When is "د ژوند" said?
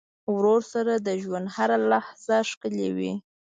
0.97-1.47